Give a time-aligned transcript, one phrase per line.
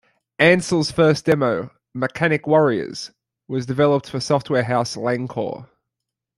[0.39, 3.11] Ancel's first demo, "Mechanic Warriors",
[3.47, 5.69] was developed for software house Lankhor.